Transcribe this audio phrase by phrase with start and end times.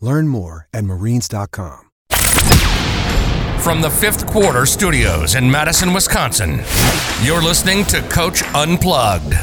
[0.00, 1.90] Learn more at marines.com.
[3.62, 6.60] From the fifth quarter studios in Madison, Wisconsin,
[7.22, 9.34] you're listening to Coach Unplugged.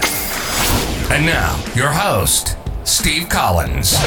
[1.12, 3.98] And now, your host, Steve Collins.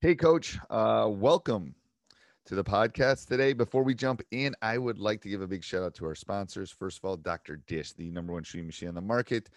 [0.00, 0.58] Hey, Coach.
[0.68, 1.74] Uh, welcome
[2.46, 3.52] to the podcast today.
[3.52, 6.14] Before we jump in, I would like to give a big shout out to our
[6.14, 6.70] sponsors.
[6.70, 7.56] First of all, Dr.
[7.68, 9.50] Dish, the number one shooting machine on the market,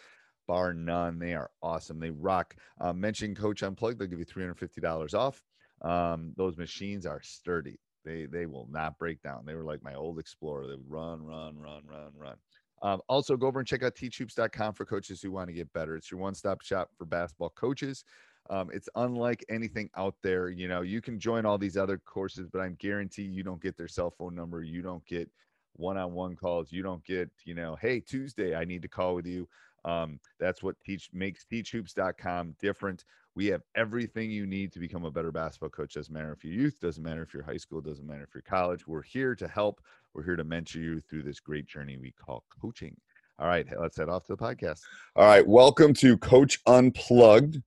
[0.47, 1.20] bar none.
[1.20, 2.00] They are awesome.
[2.00, 2.56] They rock.
[2.80, 5.44] Uh, mention Coach Unplugged, they'll give you $350 off.
[5.81, 7.80] Um, those machines are sturdy.
[8.03, 9.45] They they will not break down.
[9.45, 10.67] They were like my old Explorer.
[10.67, 12.36] They would run, run, run, run, run.
[12.82, 15.95] Um, also, go over and check out teachhoops.com for coaches who want to get better.
[15.95, 18.04] It's your one-stop shop for basketball coaches.
[18.49, 20.49] Um, it's unlike anything out there.
[20.49, 23.77] You know, you can join all these other courses, but I'm guarantee you don't get
[23.77, 24.64] their cell phone number.
[24.64, 25.30] You don't get
[25.73, 26.71] one-on-one calls.
[26.71, 29.48] You don't get, you know, hey, Tuesday, I need to call with you.
[29.83, 33.05] Um, that's what teach makes teachhoops.com different.
[33.36, 35.93] We have everything you need to become a better basketball coach.
[35.93, 38.42] Doesn't matter if you're youth, doesn't matter if you're high school, doesn't matter if you're
[38.42, 38.86] college.
[38.87, 39.81] We're here to help.
[40.14, 42.95] We're here to mentor you through this great journey we call coaching.
[43.39, 44.81] All right, let's head off to the podcast.
[45.15, 47.61] All right, welcome to Coach Unplugged.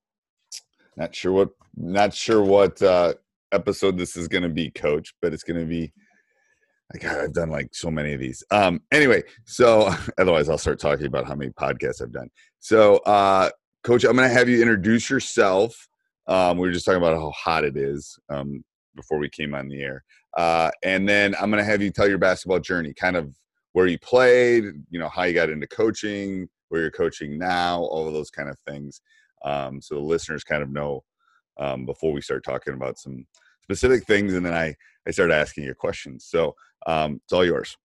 [0.96, 3.14] Not sure what not sure what uh
[3.50, 5.92] episode this is going to be, coach, but it's going to be
[7.00, 8.42] God, I've done like so many of these.
[8.50, 12.30] Um, anyway, so otherwise I'll start talking about how many podcasts I've done.
[12.60, 13.50] So, uh,
[13.82, 15.88] Coach, I'm going to have you introduce yourself.
[16.26, 18.64] Um, we were just talking about how hot it is um,
[18.96, 20.04] before we came on the air,
[20.36, 23.36] uh, and then I'm going to have you tell your basketball journey, kind of
[23.72, 28.06] where you played, you know, how you got into coaching, where you're coaching now, all
[28.06, 29.02] of those kind of things,
[29.44, 31.04] um, so the listeners kind of know
[31.58, 33.26] um, before we start talking about some
[33.62, 34.74] specific things, and then I
[35.06, 36.24] I start asking you questions.
[36.24, 36.54] So
[36.86, 37.76] um, it's all yours.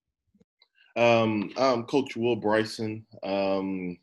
[0.96, 3.06] Um, I'm Coach Will Bryson.
[3.24, 3.98] Um,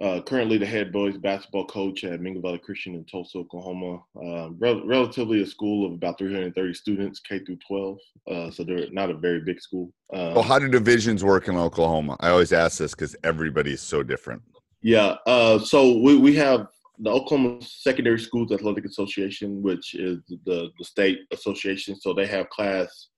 [0.00, 4.00] uh, currently the head boys basketball coach at Mingo Valley Christian in Tulsa, Oklahoma.
[4.16, 7.98] Uh, rel- relatively a school of about 330 students, K through 12.
[8.30, 9.92] Uh, so they're not a very big school.
[10.14, 12.16] Um, well, how do divisions work in Oklahoma?
[12.20, 14.40] I always ask this because everybody is so different.
[14.82, 15.16] Yeah.
[15.26, 16.68] Uh, so we, we have
[17.00, 21.96] the Oklahoma Secondary Schools Athletic Association, which is the, the state association.
[21.96, 23.08] So they have class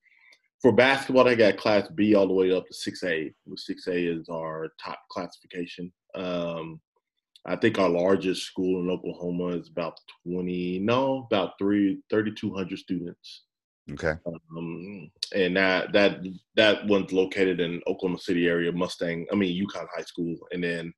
[0.61, 3.33] for basketball, they got class B all the way up to 6A.
[3.49, 5.91] 6A is our top classification.
[6.15, 6.81] Um,
[7.47, 13.45] I think our largest school in Oklahoma is about 20, no, about three, 3,200 students.
[13.91, 14.13] Okay.
[14.27, 16.21] Um, and that, that,
[16.57, 20.37] that one's located in Oklahoma City area, Mustang, I mean, Yukon High School.
[20.53, 20.93] And then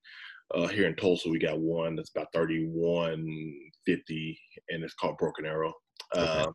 [0.52, 4.40] uh, here in Tulsa, we got one that's about 3150
[4.70, 5.72] and it's called Broken Arrow.
[6.14, 6.24] Okay.
[6.24, 6.50] Uh,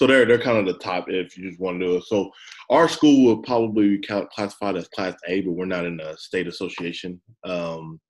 [0.00, 2.04] so they're they're kind of the top if you just want to do it.
[2.04, 2.30] So
[2.70, 6.46] our school will probably be classified as Class A, but we're not in a state
[6.46, 7.20] association.
[7.44, 8.00] Um,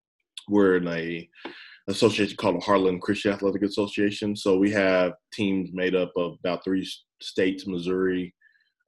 [0.48, 1.28] we're in a
[1.88, 4.36] association called the Heartland Christian Athletic Association.
[4.36, 6.88] So we have teams made up of about three
[7.20, 8.32] states: Missouri,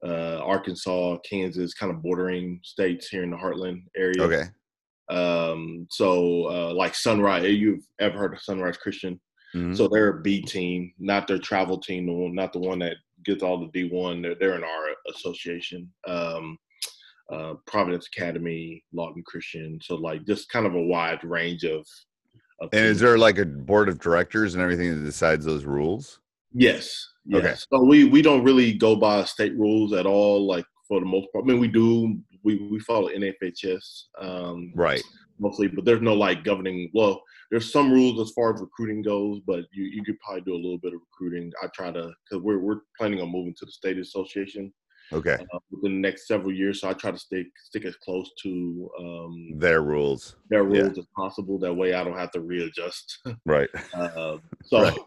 [0.05, 4.21] uh, Arkansas, Kansas, kind of bordering states here in the Heartland area.
[4.21, 4.43] Okay.
[5.09, 9.19] Um, so uh, like Sunrise, you've ever heard of Sunrise Christian?
[9.53, 9.73] Mm-hmm.
[9.73, 12.97] So they're a B team, not their travel team, the one, not the one that
[13.25, 14.21] gets all the D one.
[14.21, 15.91] They're, they're in our association.
[16.07, 16.57] Um,
[17.31, 19.79] uh, Providence Academy, Lawton Christian.
[19.81, 21.85] So like just kind of a wide range of
[22.71, 26.19] and is there like a board of directors and everything that decides those rules?
[26.53, 27.09] Yes.
[27.25, 27.43] Yes.
[27.43, 27.55] Okay.
[27.71, 30.45] So we we don't really go by state rules at all.
[30.47, 32.17] Like for the most part, I mean, we do.
[32.43, 34.03] We we follow NFHS.
[34.19, 35.01] Um, Right.
[35.39, 36.89] Mostly, but there's no like governing.
[36.93, 37.21] Well,
[37.51, 40.63] there's some rules as far as recruiting goes, but you you could probably do a
[40.63, 41.51] little bit of recruiting.
[41.61, 44.73] I try to because we're we're planning on moving to the state association
[45.11, 45.33] Okay.
[45.53, 48.89] uh, within the next several years, so I try to stay stick as close to
[48.99, 50.35] um, Their rules.
[50.49, 50.81] their yeah.
[50.83, 51.59] rules as possible.
[51.59, 53.19] That way, I don't have to readjust.
[53.45, 53.69] Right.
[53.93, 54.97] uh, so, Right.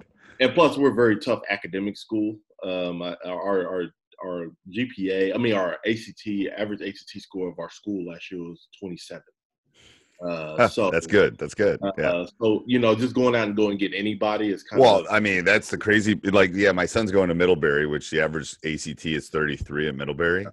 [0.40, 2.36] and plus, we're a very tough academic school.
[2.62, 3.82] Um, our our
[4.24, 6.26] our GPA, I mean, our ACT
[6.56, 9.22] average ACT score of our school last year was 27.
[10.24, 11.36] Uh, so That's good.
[11.38, 11.78] That's good.
[11.82, 12.24] Uh, Yeah.
[12.40, 15.14] so you know, just going out and going get anybody is kind Well, of Well,
[15.14, 16.18] I mean, that's the crazy.
[16.24, 20.46] Like, yeah, my son's going to Middlebury, which the average ACT is 33 at Middlebury,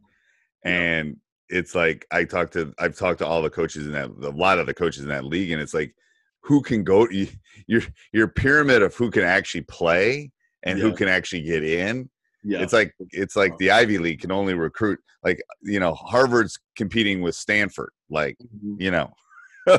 [0.63, 1.17] and
[1.49, 4.59] it's like I talked to, I've talked to all the coaches in that, a lot
[4.59, 5.93] of the coaches in that league, and it's like,
[6.41, 7.07] who can go?
[7.09, 7.27] You,
[7.67, 7.81] your
[8.11, 10.31] your pyramid of who can actually play
[10.63, 12.09] and who can actually get in.
[12.43, 12.61] yeah.
[12.61, 17.21] It's like it's like the Ivy League can only recruit like you know Harvard's competing
[17.21, 17.91] with Stanford.
[18.09, 18.75] Like Mhm.
[18.81, 19.09] you know,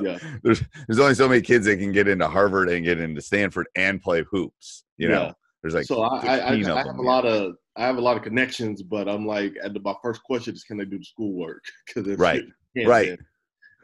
[0.02, 3.20] yeah, there's there's only so many kids that can get into Harvard and get into
[3.20, 4.84] Stanford and play hoops.
[4.96, 5.32] You know, Yeah.
[5.62, 8.16] there's like so I, I, I, I have a lot of I have a lot
[8.16, 11.04] of connections, but I'm like, at the, my first question is, can they do the
[11.04, 11.62] schoolwork?
[11.94, 12.44] Because Right.
[12.86, 13.18] Right.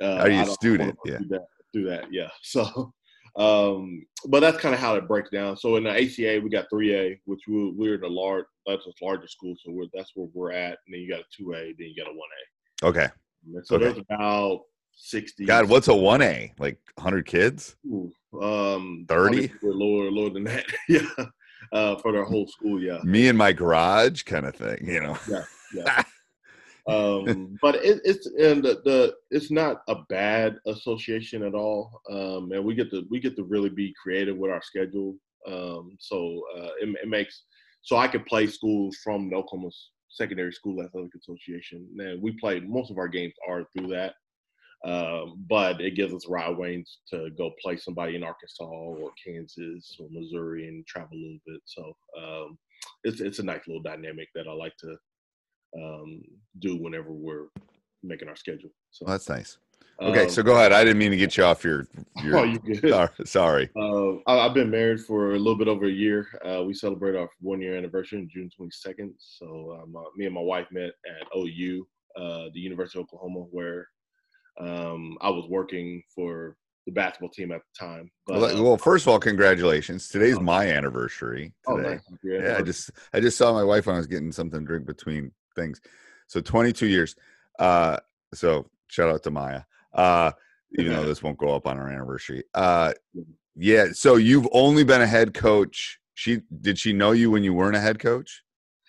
[0.01, 0.97] uh, Are you a student?
[1.05, 1.19] Yeah.
[1.19, 1.47] Do that.
[1.75, 2.05] Do that.
[2.13, 2.29] Yeah.
[2.43, 2.93] So,
[3.37, 5.57] um, but that's kind of how it breaks down.
[5.57, 9.35] So in the ACA, we got 3A, which we, we're the large, that's the largest
[9.35, 9.55] school.
[9.65, 10.79] So we're, that's where we're at.
[10.87, 12.89] And then you got a 2A, then you got a 1A.
[12.89, 13.09] okay.
[13.55, 13.85] And so Okay.
[13.85, 14.61] there's about
[15.01, 15.45] 60.
[15.47, 16.53] God, what's a one A?
[16.59, 17.77] Like 100 kids?
[17.87, 19.49] Ooh, um, 30?
[19.49, 20.67] probably Lower, lower than that.
[20.89, 21.09] yeah.
[21.73, 22.83] Uh, for their whole school.
[22.83, 22.99] Yeah.
[23.05, 24.79] Me in my garage, kind of thing.
[24.83, 25.19] You know,
[25.75, 26.03] Yeah.
[26.89, 32.01] um, but it, it's and the, the it's not a bad association at all.
[32.11, 35.17] Um, and we get to we get to really be creative with our schedule.
[35.47, 37.45] Um, so uh, it, it makes
[37.83, 39.71] so I could play schools from the Oklahoma
[40.09, 41.89] Secondary School Athletic Association.
[41.99, 44.15] And we play most of our games are through that.
[44.85, 49.97] Um, but it gives us right ways to go play somebody in Arkansas or Kansas
[50.01, 51.61] or Missouri and travel a little bit.
[51.67, 52.59] So um,
[53.05, 54.97] it's it's a nice little dynamic that I like to
[55.77, 56.23] um,
[56.61, 57.49] do whenever we're
[58.03, 58.71] making our schedule.
[58.91, 59.59] So well, that's nice.
[60.01, 60.73] Okay, um, so go ahead.
[60.73, 61.87] I didn't mean to get you off your.
[62.25, 62.89] your oh, you good?
[62.89, 63.11] Sorry.
[63.27, 63.71] sorry.
[63.77, 66.27] Uh, I, I've been married for a little bit over a year.
[66.43, 69.11] Uh, we celebrate our one year anniversary on June 22nd.
[69.19, 71.87] So um, uh, me and my wife met at OU,
[72.17, 73.89] uh, the University of Oklahoma, where
[74.61, 78.11] um, I was working for the basketball team at the time.
[78.27, 80.09] But, Well, uh, well, first of all, congratulations.
[80.09, 81.53] Today's my anniversary.
[81.67, 82.01] oh, nice.
[82.09, 84.67] Happy Yeah, I just I just saw my wife when I was getting something to
[84.67, 85.81] drink between things.
[86.27, 87.15] So 22 years.
[87.59, 87.99] Uh
[88.33, 89.63] so shout out to Maya.
[89.93, 90.33] Uh
[90.79, 92.45] even though this won't go up on our anniversary.
[92.55, 92.93] Uh
[93.57, 95.99] yeah, so you've only been a head coach.
[96.15, 98.43] She did she know you when you weren't a head coach?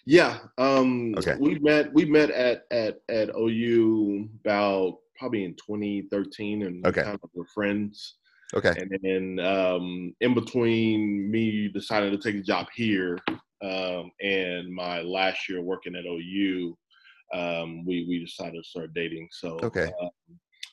[0.05, 0.39] Yeah.
[0.57, 1.35] Um Okay.
[1.39, 7.03] we met we met at at at OU about probably in 2013 and Okay.
[7.03, 8.15] kind of were friends.
[8.55, 8.73] Okay.
[8.75, 13.19] And then um in between me deciding to take a job here
[13.63, 16.75] um and my last year working at OU,
[17.35, 19.27] um we we decided to start dating.
[19.31, 19.91] So Okay.
[20.01, 20.09] um,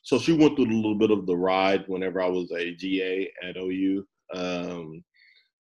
[0.02, 3.30] so she went through a little bit of the ride whenever I was a GA
[3.42, 4.06] at OU.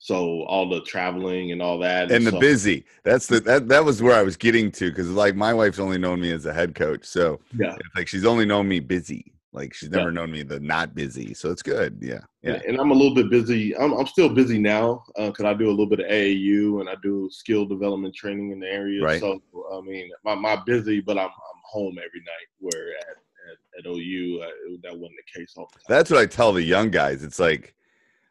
[0.00, 2.84] So all the traveling and all that And the so- busy.
[3.04, 5.98] That's the that that was where I was getting to cuz like my wife's only
[5.98, 7.04] known me as a head coach.
[7.04, 9.32] So yeah it's like she's only known me busy.
[9.52, 9.98] Like she's Yeah.
[9.98, 11.34] never known me the not busy.
[11.34, 11.98] So it's good.
[12.00, 12.20] Yeah.
[12.42, 12.60] Yeah.
[12.68, 13.76] And I'm a little bit busy.
[13.76, 16.94] I'm, I'm still busy now because I do a little bit of AAU and I
[17.02, 19.02] do skill development training in the area.
[19.02, 19.20] Right.
[19.20, 22.48] So I mean, my, my busy, but I'm I'm home every night.
[22.60, 23.16] Where at
[23.50, 24.46] at, at OU, uh,
[24.84, 25.84] that wasn't the case all the time.
[25.88, 27.24] That's what I tell the young guys.
[27.24, 27.74] It's like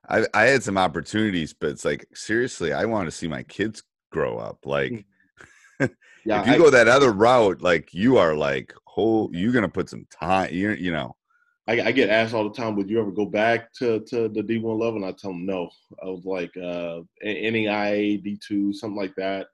[0.07, 3.83] I I had some opportunities, but it's like seriously, I want to see my kids
[4.11, 4.65] grow up.
[4.65, 5.05] Like
[5.79, 9.69] yeah, if you I- go that other route, like you are like whole you're gonna
[9.69, 11.15] put some time you you know.
[11.69, 14.41] I, I get asked all the time, would you ever go back to, to the
[14.41, 14.95] D1 level?
[14.95, 15.69] And I tell them no.
[16.01, 19.47] I was like, uh, NAIA, D2, something like that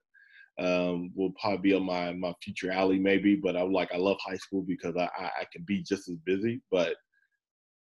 [0.59, 3.35] um, will probably be on my, my future alley maybe.
[3.35, 6.17] But I'm like, I love high school because I, I, I can be just as
[6.23, 6.95] busy, but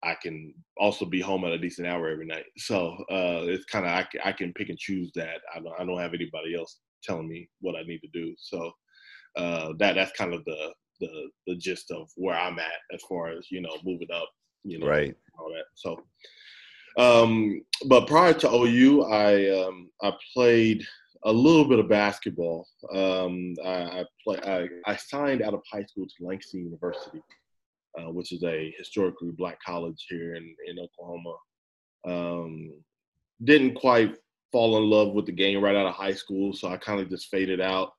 [0.04, 2.44] I can also be home at a decent hour every night.
[2.59, 5.40] So uh, it's kind of, I, can- I can pick and choose that.
[5.54, 8.35] I don't, I don't have anybody else telling me what I need to do.
[8.38, 8.73] So
[9.37, 13.28] uh, that that's kind of the, the the gist of where I'm at as far
[13.30, 14.28] as you know moving up,
[14.62, 15.14] you know, Right.
[15.38, 15.64] all that.
[15.75, 16.02] So,
[16.99, 20.85] um, but prior to OU, I um, I played
[21.25, 22.66] a little bit of basketball.
[22.94, 27.21] Um, I I, play, I I signed out of high school to Langston University,
[27.99, 31.34] uh, which is a historically black college here in in Oklahoma.
[32.06, 32.72] Um,
[33.44, 34.16] didn't quite
[34.50, 37.08] fall in love with the game right out of high school, so I kind of
[37.08, 37.92] just faded out.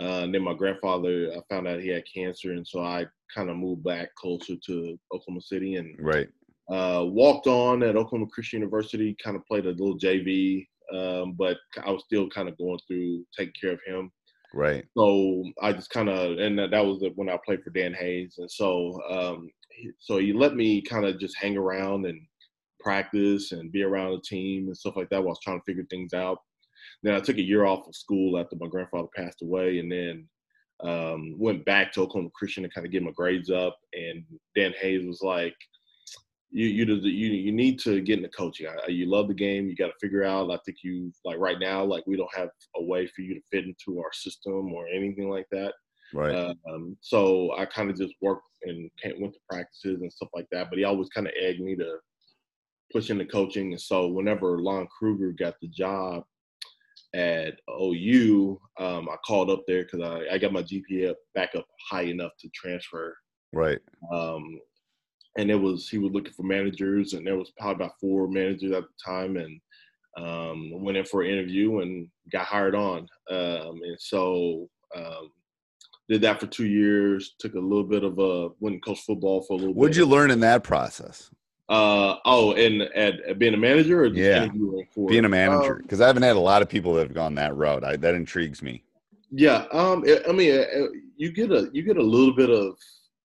[0.00, 3.48] Uh, and then my grandfather, I found out he had cancer, and so I kind
[3.48, 6.28] of moved back closer to Oklahoma City and Right.
[6.70, 9.16] uh, walked on at Oklahoma Christian University.
[9.24, 13.24] Kind of played a little JV, um, but I was still kind of going through
[13.36, 14.12] taking care of him.
[14.56, 14.86] Right.
[14.96, 18.50] So I just kind of, and that was when I played for Dan Hayes, and
[18.50, 19.50] so um,
[19.98, 22.18] so he let me kind of just hang around and
[22.80, 25.64] practice and be around the team and stuff like that while I was trying to
[25.64, 26.38] figure things out.
[27.02, 30.26] Then I took a year off of school after my grandfather passed away, and then
[30.82, 33.76] um, went back to Oklahoma Christian to kind of get my grades up.
[33.92, 34.24] And
[34.56, 35.54] Dan Hayes was like,
[36.50, 38.66] "You you you you need to get into coaching.
[38.66, 39.68] I, you love the game.
[39.68, 40.50] You got to figure out.
[40.50, 43.40] I think you like right now, like we don't have a way for you to
[43.50, 45.74] fit into our system or anything like that.
[46.14, 46.54] Right.
[46.68, 50.68] Um, so I kind of just worked and went to practices and stuff like that.
[50.70, 51.96] But he always kind of egged me to
[52.92, 53.72] push into coaching.
[53.72, 56.24] And so whenever Lon Kruger got the job
[57.14, 61.66] at OU, um, I called up there because I, I got my GPA back up
[61.90, 63.16] high enough to transfer.
[63.52, 63.78] right.
[64.12, 64.60] Um,
[65.38, 68.72] and it was he was looking for managers, and there was probably about four managers
[68.72, 69.60] at the time, and
[70.18, 73.00] um, went in for an interview and got hired on.
[73.30, 75.30] Um, and so um,
[76.08, 77.34] did that for two years.
[77.38, 79.78] Took a little bit of a went and coached football for a little bit.
[79.78, 80.00] What'd bit.
[80.00, 81.30] you learn in that process?
[81.68, 84.46] Uh oh, and at, at being a manager or Yeah.
[84.94, 87.14] for Being a manager, Um, because I haven't had a lot of people that have
[87.14, 87.82] gone that route.
[87.82, 88.84] I, that intrigues me.
[89.32, 92.76] Yeah, um, I I mean, uh, you get a you get a little bit of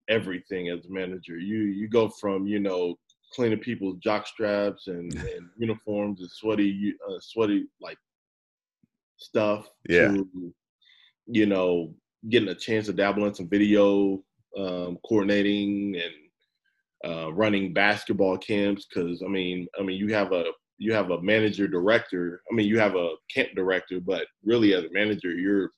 [0.10, 1.38] everything as a manager.
[1.38, 2.96] You you go from you know
[3.34, 7.98] cleaning people's jock straps and, and uniforms and sweaty uh, sweaty like
[9.18, 10.08] stuff Yeah.
[10.08, 10.54] to
[11.28, 11.94] you know
[12.30, 14.24] getting a chance to dabble in some video
[14.58, 16.14] um, coordinating and
[17.04, 20.46] uh, running basketball camps because I mean I mean you have a
[20.78, 24.84] you have a manager director I mean you have a camp director but really as
[24.84, 25.72] a manager you're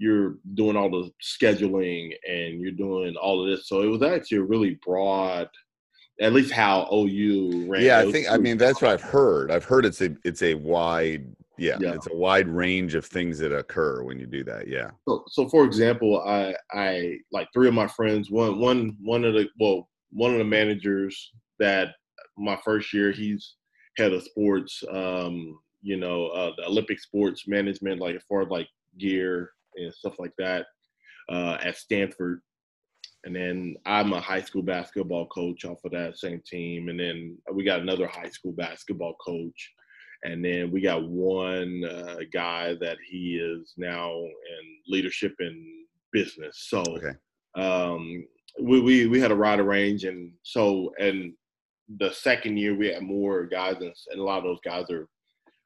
[0.00, 4.38] you're doing all the scheduling and you're doing all of this so it was actually
[4.38, 5.48] a really broad
[6.20, 8.30] at least how OU ran Yeah, I think.
[8.30, 9.50] I mean, that's what I've heard.
[9.50, 11.24] I've heard it's a it's a wide.
[11.56, 11.94] Yeah, Yeah.
[11.94, 14.68] it's a wide range of things that occur when you do that.
[14.68, 14.90] Yeah.
[15.08, 18.30] So, so for example, I I like three of my friends.
[18.30, 21.94] One one one of the well, one of the managers that
[22.36, 23.54] my first year, he's
[23.96, 24.82] head of sports.
[24.90, 29.94] Um, you know, uh, the Olympic sports management, like as far as like gear and
[29.94, 30.66] stuff like that,
[31.30, 32.40] uh, at Stanford.
[33.24, 36.88] And then I'm a high school basketball coach off of that same team.
[36.88, 39.70] And then we got another high school basketball coach
[40.22, 45.56] and then we got one uh, guy that he is now in leadership and
[46.12, 46.66] business.
[46.68, 47.16] So Okay.
[47.56, 48.26] um,
[48.60, 51.32] we, we we had a wide range, and so and
[51.98, 55.08] the second year we had more guys, and, and a lot of those guys are.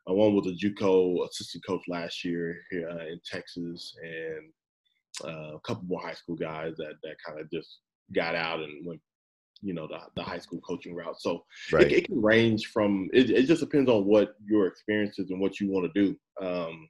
[0.09, 4.53] Uh, one was a JUCO assistant coach last year here uh, in Texas, and
[5.25, 7.79] uh, a couple more high school guys that that kind of just
[8.15, 9.01] got out and went,
[9.63, 11.21] you know, the the high school coaching route.
[11.21, 11.87] So Right.
[11.87, 15.41] it, it can range from it, it just depends on what your experience is and
[15.41, 16.89] what you want to do um,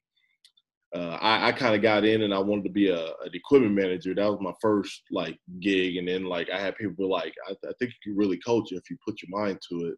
[0.94, 3.74] uh, I, I kind of got in and I wanted to be a, an equipment
[3.74, 4.14] manager.
[4.14, 7.72] That was my first like gig, and then like I had people like, I, I
[7.78, 9.96] think you can really coach if you put your mind to it.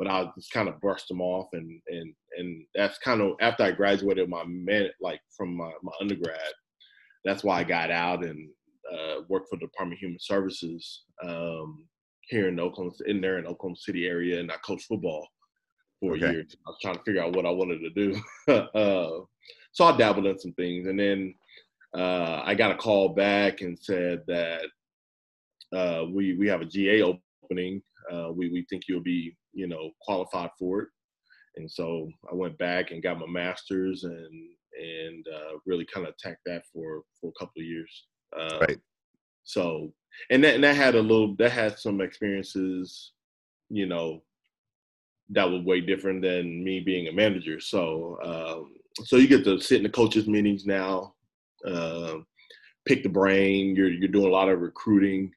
[0.00, 3.64] But I just kind of brushed them off, and and and that's kind of after
[3.64, 6.38] I graduated my man like from my, my undergrad.
[7.26, 8.48] That's why I got out and
[8.90, 11.86] uh, worked for the Department of Human Services um,
[12.22, 15.28] here in Oklahoma, in there in Oklahoma City area, and I coached football
[16.00, 16.26] for Okay.
[16.28, 16.46] a year.
[16.66, 18.20] I was trying to figure out what I wanted to do.
[18.74, 19.20] uh,
[19.72, 21.34] so I dabbled in some things, and then
[21.94, 24.62] uh, I got a call back and said that
[25.76, 27.82] uh, we we have a GA opening.
[28.12, 30.88] Uh, we we think you'll be you know qualified for it,
[31.56, 36.14] and so I went back and got my master's and and uh, really kind of
[36.14, 38.06] attacked that for for a couple of years.
[38.38, 38.78] Uh, Right.
[39.44, 39.92] So
[40.30, 43.12] and that and that had a little that had some experiences,
[43.68, 44.22] you know,
[45.30, 47.60] that was way different than me being a manager.
[47.60, 51.14] So um, so you get to sit in the coaches meetings now,
[51.66, 52.16] uh,
[52.86, 53.74] pick the brain.
[53.74, 55.32] You're you're doing a lot of recruiting,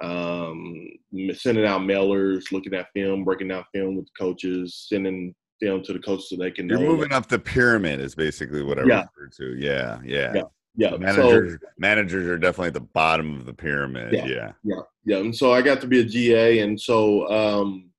[0.00, 0.88] um,
[1.34, 5.92] sending out mailers, looking at film, breaking down film with the coaches, sending film to
[5.92, 6.68] the coaches so they can.
[6.68, 9.04] You're moving up the pyramid, is basically what I Yeah.
[9.16, 9.56] refer to.
[9.58, 10.32] Yeah, yeah.
[10.34, 10.42] Yeah.
[10.74, 14.12] Yeah, So so- managers, managers are definitely at the bottom of the pyramid.
[14.14, 14.24] Yeah.
[14.26, 14.52] Yeah.
[14.64, 15.16] Yeah, yeah.
[15.18, 17.90] And so I got to be a GA, and so um,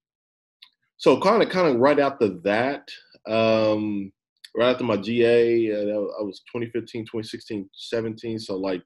[0.98, 2.90] so kind of kind of right after that,
[3.28, 4.12] um,
[4.56, 8.40] right after my GA, uh, I was 2015, 2016, 17.
[8.40, 8.82] So like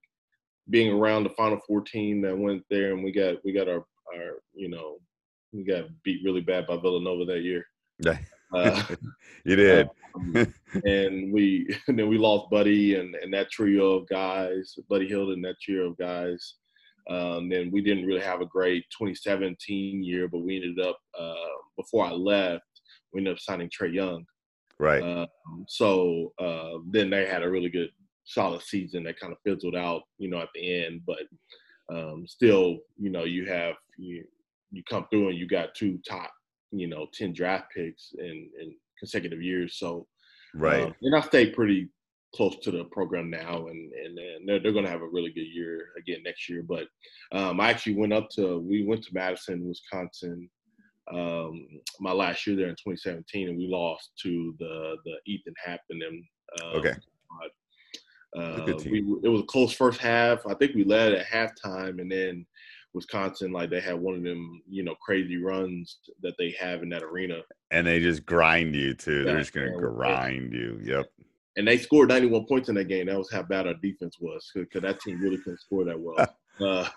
[0.69, 3.86] being around the Final Four team that went there, and we got we got our
[4.13, 4.97] our you know
[5.53, 7.65] we got beat really bad by Villanova that year.
[8.53, 8.81] Uh,
[9.43, 9.89] you did.
[10.15, 10.53] Um,
[10.86, 15.31] and we and then we lost Buddy and, and that trio of guys, Buddy Hield
[15.31, 16.55] and that trio of guys.
[17.09, 21.33] Um, then we didn't really have a great 2017 year, but we ended up uh,
[21.77, 22.63] before I left,
[23.13, 24.25] we ended up signing Trae Young.
[24.79, 25.01] Right.
[25.01, 27.89] Um, so uh, then they had a really good,
[28.27, 31.01] solid season that kind of fizzled out, you know, at the end.
[31.07, 31.24] But
[31.93, 34.24] um, still, you know, you have you
[34.72, 36.31] you come through and you got two top,
[36.72, 39.79] you know, ten draft picks in in consecutive years.
[39.79, 40.07] So
[40.53, 40.84] right.
[40.84, 41.89] um, and I stay pretty
[42.36, 45.31] close to the program now, and and, and they're they're going to have a really
[45.31, 46.63] good year again next year.
[46.67, 46.88] But
[47.31, 50.50] um, I actually went up to we went to Madison, Wisconsin.
[51.13, 51.65] Um,
[52.01, 56.01] my last year there in 2017, and we lost to the the Ethan Happ and
[56.01, 56.27] them.
[56.62, 56.93] Um, Okay.
[58.38, 60.46] Uh, we it was a close first half.
[60.46, 62.46] I think we led at halftime, and then
[62.94, 66.89] Wisconsin, like they had one of them, you know, crazy runs that they have in
[66.89, 67.41] that arena,
[67.72, 69.24] And they just grind you too.
[69.24, 70.79] They're just gonna yeah, grind you.
[70.84, 71.06] Yep.
[71.58, 73.08] and they scored 91 points in that game.
[73.08, 76.27] That was how bad our defense was, because that team really couldn't score that well.
[76.60, 76.88] Uh,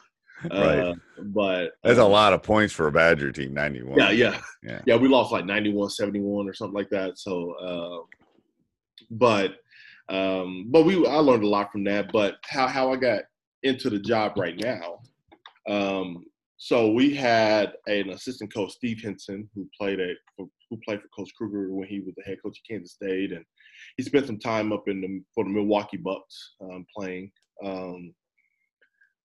[0.50, 0.78] Right.
[0.78, 0.94] uh,
[1.25, 3.99] but That's a um, lot of points for a Badger team, 91.
[3.99, 4.80] Yeah, yeah, Yeah.
[4.87, 4.97] yeah.
[4.97, 7.18] We lost like 91, 71 or something like that.
[7.18, 8.16] So, uh,
[9.11, 9.56] but,
[10.10, 12.12] um, but we, I learned a lot from that.
[12.12, 13.22] But how how I got
[13.62, 15.00] into the job right now.
[15.68, 16.24] Um,
[16.56, 21.30] so we had an assistant coach, Steve Henson, who played at who played for Coach
[21.36, 23.44] Kruger when he was the head coach of Kansas State, and
[23.96, 27.30] he spent some time up in the for the Milwaukee Bucks um, playing.
[27.64, 28.14] Um,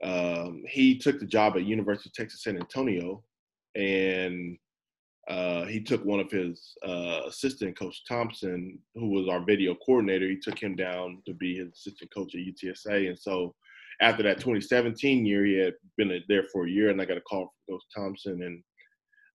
[0.03, 3.23] um, he took the job at University of Texas San Antonio,
[3.75, 4.57] and
[5.27, 10.27] uh, he took one of his uh, assistant coach Thompson, who was our video coordinator.
[10.27, 13.55] He took him down to be his assistant coach at UTSA, and so
[14.01, 17.21] after that 2017 year, he had been there for a year, and I got a
[17.21, 18.63] call from Coach Thompson, and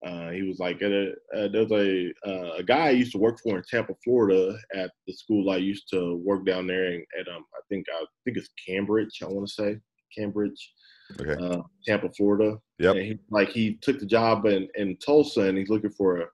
[0.06, 3.56] uh, he was like, uh, "There's a uh, a guy I used to work for
[3.56, 7.44] in Tampa, Florida, at the school I used to work down there, and at um,
[7.54, 9.78] I think I think it's Cambridge, I want to say
[10.16, 10.72] Cambridge,
[11.20, 11.42] Okay.
[11.42, 12.58] uh, Tampa, Florida.
[12.78, 12.96] Yep.
[12.96, 16.26] And he, like he took the job in, in Tulsa, and he's looking for a,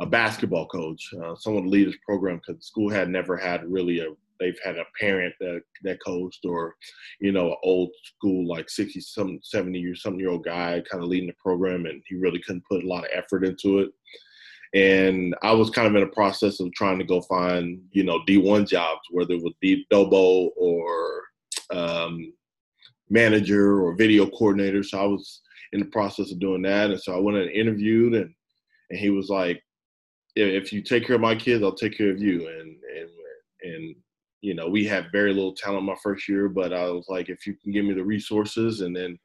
[0.00, 3.70] a basketball coach, uh, someone to lead his program because the school had never had
[3.70, 4.08] really a.
[4.40, 6.74] They've had a parent that that coached, or
[7.20, 11.04] you know, an old school like sixty some seventy or something year old guy kind
[11.04, 13.90] of leading the program, and he really couldn't put a lot of effort into it.
[14.74, 18.20] And I was kind of in a process of trying to go find, you know,
[18.26, 21.22] D1 jobs, whether it was D Dobo or
[21.70, 22.32] um,
[23.12, 24.82] manager or video coordinator.
[24.82, 26.90] So I was in the process of doing that.
[26.90, 28.34] And so I went and interviewed and,
[28.90, 29.62] and he was like,
[30.34, 32.48] if, you take care of my kids, I'll take care of you.
[32.48, 33.10] And, and,
[33.62, 33.94] and,
[34.40, 37.46] you know, we had very little talent my first year, but I was like, if
[37.46, 39.18] you can give me the resources and then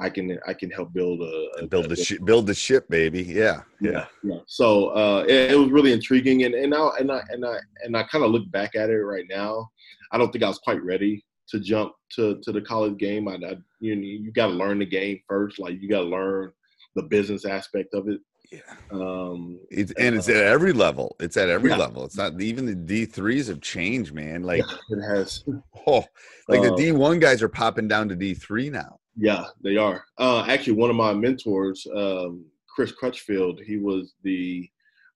[0.00, 3.22] I can, I can help build a, a build the ship build the ship, baby.
[3.22, 3.62] Yeah.
[3.80, 4.06] Yeah.
[4.22, 4.38] yeah.
[4.46, 7.96] So uh, it, it was really intriguing, and and now and I and I and
[7.96, 9.70] I kind of look back at it right now.
[10.10, 13.28] I don't think I was quite ready to jump to to the college game.
[13.28, 15.58] I, I you know, you got to learn the game first.
[15.58, 16.52] Like you got to learn
[16.94, 18.20] the business aspect of it.
[18.50, 18.58] Yeah.
[18.92, 21.16] Um, It's and it's at every level.
[21.20, 21.78] It's at every Yeah.
[21.78, 22.04] level.
[22.04, 24.42] It's not even the D threes have changed, man.
[24.42, 25.42] Like it has.
[25.86, 26.04] oh,
[26.48, 28.98] like the Uh, D one guys are popping down to D three now.
[29.16, 30.04] Yeah, they are.
[30.18, 34.68] Uh, actually, one of my mentors, um, Chris Crutchfield, he was the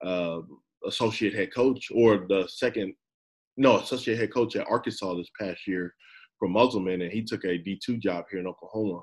[0.05, 0.41] uh,
[0.87, 2.95] associate head coach or the second,
[3.57, 5.95] no, associate head coach at Arkansas this past year
[6.39, 9.01] for Musselman, and he took a D2 job here in Oklahoma.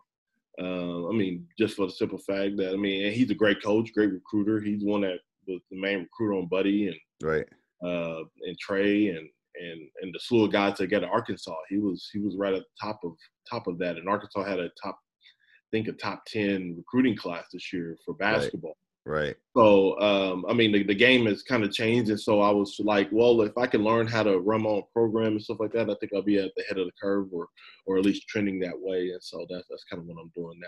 [0.61, 3.61] Uh, I mean, just for the simple fact that, I mean, and he's a great
[3.63, 4.59] coach, great recruiter.
[4.61, 7.45] He's the one that was the main recruiter on Buddy and Right.
[7.83, 11.55] uh, and Trae and and and the slew of guys that got to Arkansas.
[11.69, 13.13] He was he was right at the top of
[13.49, 13.97] top of that.
[13.97, 18.13] And Arkansas had a top, I think a top ten recruiting class this year for
[18.15, 18.77] basketball.
[19.05, 19.35] Right.
[19.55, 22.79] So um, I mean the, the game has kind of changed, and so I was
[22.79, 25.73] like, well, if I can learn how to run my own program and stuff like
[25.73, 27.47] that, I think I'll be at the head of the curve, or
[27.85, 29.09] or at least trending that way.
[29.09, 30.67] And so that's that's kind of what I'm doing now.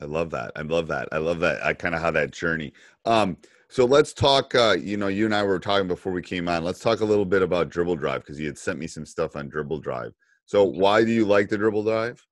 [0.00, 0.52] I love that.
[0.56, 1.08] I love that.
[1.12, 1.64] I love that.
[1.64, 2.72] I kind of how that journey.
[3.04, 3.36] Um,
[3.68, 4.54] so let's talk.
[4.54, 6.64] Uh, you know, you and I were talking before we came on.
[6.64, 9.36] Let's talk a little bit about dribble drive because you had sent me some stuff
[9.36, 10.12] on dribble drive.
[10.46, 12.24] So why do you like the dribble drive?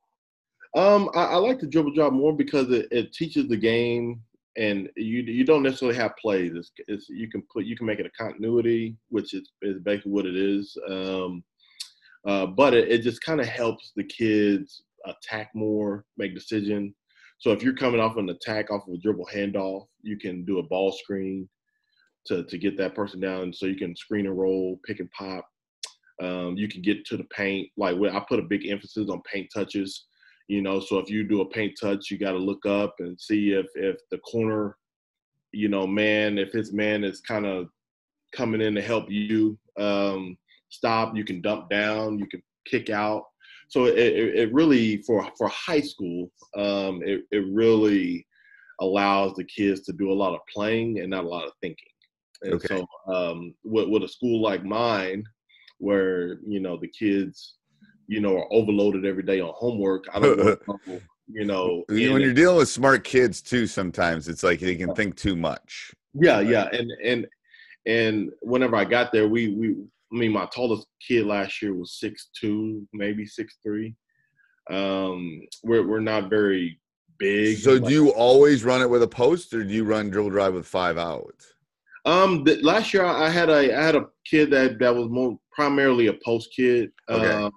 [0.76, 4.20] Um, I, I like the dribble drive more because it, it teaches the game,
[4.56, 6.52] and you you don't necessarily have plays.
[6.54, 10.12] It's, it's you can put you can make it a continuity, which is, is basically
[10.12, 10.76] what it is.
[10.88, 11.44] Um,
[12.26, 16.94] uh, but it, it just kind of helps the kids attack more, make decision.
[17.38, 20.58] So if you're coming off an attack off of a dribble handoff, you can do
[20.58, 21.48] a ball screen
[22.26, 25.46] to to get that person down, so you can screen and roll, pick and pop.
[26.20, 27.68] Um, you can get to the paint.
[27.76, 30.06] Like I put a big emphasis on paint touches
[30.50, 33.20] you know so if you do a paint touch you got to look up and
[33.20, 34.76] see if if the corner
[35.52, 37.68] you know, man, if his man is kind of
[38.32, 40.36] coming in to help you um,
[40.68, 43.24] stop, you can dump down, you can kick out.
[43.68, 48.26] So it, it, really for for high school, um, it it really
[48.80, 51.86] allows the kids to do a lot of playing and not a lot of thinking.
[52.42, 52.84] And Okay.
[53.06, 55.24] so um, with with a school like mine,
[55.78, 57.54] where you know the kids,
[58.10, 62.34] you know, are overloaded every day on homework, I don't know, you know, when you're
[62.34, 65.94] dealing with smart kids too, sometimes it's like they can think too much.
[66.14, 67.26] Yeah, yeah, and and
[67.86, 69.76] and whenever I got there, we we
[70.12, 73.94] I mean my tallest kid last year was six two, maybe six three.
[74.68, 76.80] Um, we're we're not very
[77.18, 77.58] big.
[77.58, 80.54] So do you always run it with a post, or do you run dribble drive
[80.54, 81.46] with five outs?
[82.06, 85.38] Um, the, last year I had a I had a kid that that was more
[85.52, 86.90] primarily a post kid.
[87.08, 87.30] Okay.
[87.30, 87.52] Um,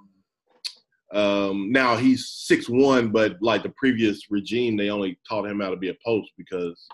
[1.14, 5.70] um, now he's six one, but like the previous regime, they only taught him how
[5.70, 6.88] to be a post because,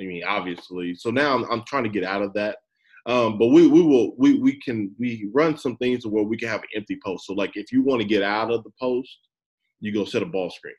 [0.00, 0.94] I mean, obviously.
[0.94, 2.56] So now I'm, I'm trying to get out of that.
[3.06, 6.48] Um, but we we will we we can we run some things where we can
[6.48, 7.26] have an empty post.
[7.26, 9.18] So like if you want to get out of the post,
[9.80, 10.74] you go set a ball screen.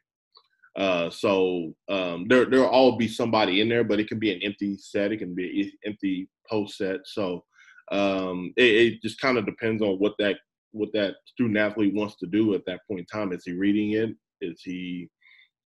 [0.75, 4.41] Uh, so um, there there'll all be somebody in there, but it can be an
[4.43, 5.11] empty set.
[5.11, 7.01] It can be an empty post set.
[7.05, 7.43] So
[7.91, 10.37] um, it, it just kind of depends on what that
[10.71, 13.33] what that student athlete wants to do at that point in time.
[13.33, 14.15] Is he reading it?
[14.41, 15.09] Is he,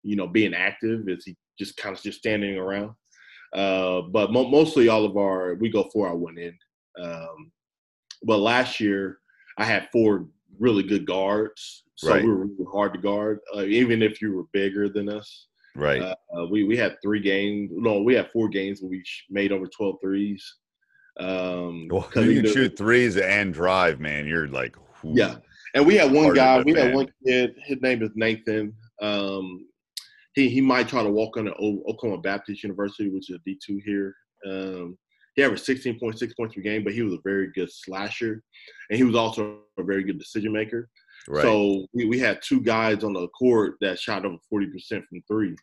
[0.03, 1.07] you know, being active?
[1.07, 2.91] Is he just kind of just standing around?
[3.53, 6.57] Uh, but mo- mostly all of our we go four out one in.
[7.01, 7.51] Um,
[8.23, 9.19] but last year
[9.57, 10.27] I had four
[10.59, 12.23] really good guards, so Right.
[12.23, 15.47] we were really hard to guard, uh, even if you were bigger than us.
[15.75, 16.01] Right.
[16.01, 17.69] Uh, we we had three games.
[17.73, 20.55] No, we had four games where we sh- made over 12 threes.
[21.19, 24.25] Um, well, you can shoot threes and drive, man.
[24.27, 24.75] You're like,
[25.13, 25.35] Yeah,
[25.73, 26.61] and we had one guy.
[26.61, 27.55] We had one kid.
[27.65, 28.73] His name is Nathan.
[29.01, 29.67] Um,
[30.33, 33.57] he he might try to walk on to Oklahoma Baptist University, which is a D
[33.63, 34.15] two here.
[34.45, 34.97] Um,
[35.35, 35.99] he averaged 16.6
[36.37, 38.41] points per game, but he was a very good slasher,
[38.89, 40.89] and he was also a very good decision maker.
[41.27, 41.41] Right.
[41.41, 45.55] So we, we had two guys on the court that shot over 40% from three.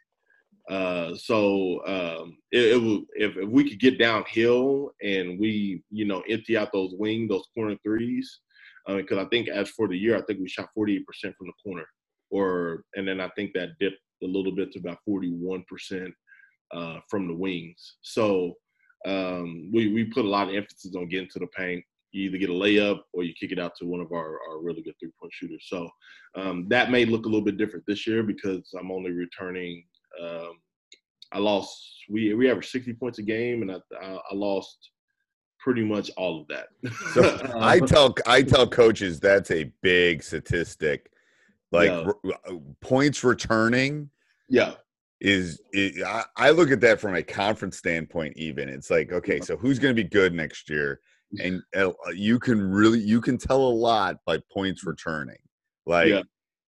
[0.68, 6.04] Uh, so um, it, it was if, if we could get downhill and we, you
[6.04, 8.40] know, empty out those wing, those corner threes,
[8.86, 11.86] because I think as for the year, I think we shot 48% from the corner,
[12.30, 16.12] or and then I think that dipped a little bit to about 41%
[16.72, 17.96] uh, from the wings.
[18.02, 18.54] So
[19.06, 21.84] um, we we put a lot of emphasis on getting to the paint.
[22.12, 24.60] You either get a layup or you kick it out to one of our, our
[24.60, 25.66] really good three point shooters.
[25.68, 25.88] So
[26.36, 29.84] um, that may look a little bit different this year because I'm only returning.
[30.22, 30.58] Um,
[31.32, 31.74] I lost.
[32.10, 34.90] We we averaged 60 points a game, and I I, I lost
[35.62, 36.68] pretty much all of that.
[37.12, 37.22] So
[37.60, 41.10] I tell I tell coaches that's a big statistic.
[41.70, 42.12] Like Yeah.
[42.24, 44.10] r- uh, points returning
[44.48, 44.74] yeah,
[45.20, 48.36] is, is I, I look at that from a conference standpoint.
[48.36, 51.00] Even it's like okay, so who's going to be good next year?
[51.42, 55.38] And uh, you can really you can tell a lot by points returning.
[55.86, 56.22] Like Yeah.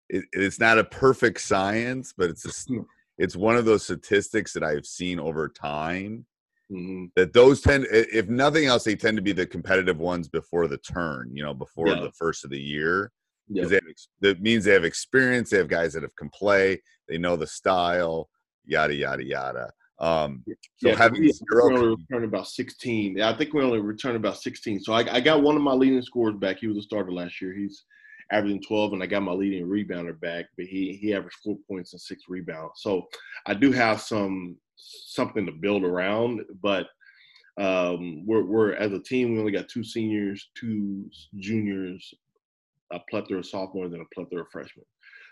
[0.09, 2.67] it, it's not a perfect science, but it's s-
[3.19, 6.25] it's one of those statistics that I've seen over time
[6.75, 7.11] Mhm.
[7.17, 10.79] that those tend if nothing else they tend to be the competitive ones before the
[10.79, 12.01] turn you know before Yeah.
[12.01, 13.13] the first of the year
[13.49, 13.83] they have,
[14.21, 17.47] that means they have experience they have guys that have can play they know the
[17.47, 18.29] style
[18.65, 20.43] yada yada yada um
[20.77, 23.21] so Yeah, having we, zero we only returned about 16.
[23.21, 24.81] I think we only returned about 16.
[24.81, 26.59] So I, I got one of my leading scorers back.
[26.59, 27.53] He was a starter last year.
[27.55, 27.85] He's
[28.33, 31.93] averaging 12, and I got my leading rebounder back, but he he averaged four points
[31.93, 32.81] and six rebounds.
[32.83, 33.07] So
[33.47, 36.89] I do have some something to build around, but
[37.59, 42.13] um, we're we're as a team we only got two seniors, two juniors,
[42.93, 44.85] a plethora of sophomores, and a plethora of freshmen.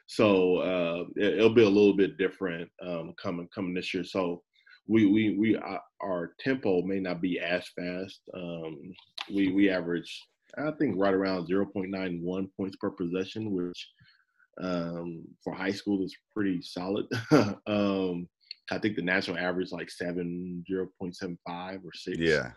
[0.06, 4.04] So uh, it, it'll be a little bit different um, coming coming this year.
[4.04, 4.42] So
[4.86, 8.20] we we we uh, our tempo may not be as fast.
[8.34, 8.92] Um,
[9.32, 10.22] we we average
[10.58, 13.88] I think right around 0.91 points per possession, which
[14.60, 17.06] um, for high school is pretty solid.
[17.66, 18.28] um,
[18.70, 22.18] I think the national average is like seven zero point seven five or six.
[22.18, 22.50] yeah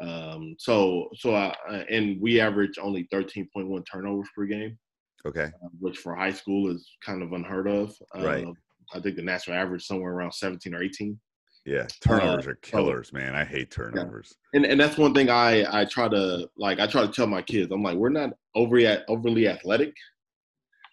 [0.00, 4.78] Um, so so I, uh, and we average only 13.1 turnovers per game
[5.26, 7.94] okay um, which for high school is kind of unheard of.
[8.14, 8.46] Right.
[8.46, 8.54] Um,
[8.94, 11.18] I think the national average is somewhere around 17 or 18.
[11.64, 15.30] Yeah uh, turnovers are so- killers man i hate turnovers And and that's one thing
[15.30, 17.70] I I try to like I try to tell my kids.
[17.72, 19.94] I'm like we're not overly overly athletic.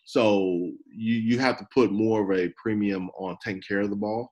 [0.05, 3.95] So you you have to put more of a premium on taking care of the
[3.95, 4.32] ball.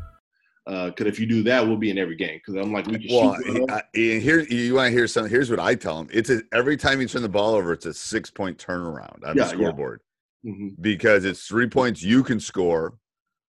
[0.65, 2.39] Because uh, if you do that, we'll be in every game.
[2.45, 3.69] Because I'm like, we can Well, shoot.
[3.69, 5.31] I- and here you want to hear something.
[5.31, 7.85] Here's what I tell them: it's a, every time you turn the ball over, it's
[7.87, 9.47] a six point turnaround on Yeah, the yeah.
[9.47, 10.01] scoreboard
[10.45, 10.75] Mhm.
[10.81, 12.97] because it's three points you can score,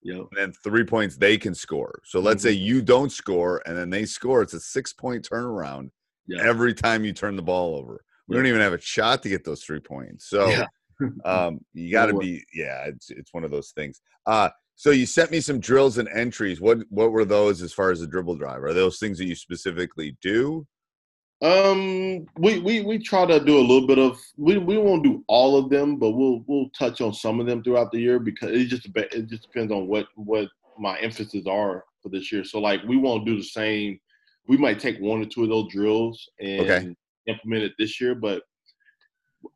[0.03, 0.25] Yep.
[0.38, 2.01] and three points they can score.
[2.05, 2.64] So let's say Mm-hmm.
[2.64, 4.40] you don't score and then they score.
[4.42, 5.90] It's a six point turnaround
[6.27, 6.42] Yeah.
[6.42, 8.05] every time you turn the ball over.
[8.29, 10.27] We don't even have a shot to get those three points.
[10.31, 10.66] So Yeah.
[11.27, 12.85] um, you got to be yeah.
[12.87, 14.01] It's it's one of those things.
[14.25, 14.48] Uh,
[14.83, 16.61] so you sent me some drills and entries.
[16.61, 18.64] What what were those as far as the dribble drive?
[18.64, 20.66] Are those things that you specifically do?
[21.40, 25.23] Um, we, we we try to do a little bit of we, we won't do
[25.29, 28.51] all of them, but we'll we'll touch on some of them throughout the year because
[28.51, 30.49] it just it just depends on what what
[30.81, 32.42] my emphasis are for this year.
[32.42, 34.01] So like we won't do the same.
[34.49, 36.97] We might take one or two of those drills and Okay.
[37.29, 38.42] implement it this year, but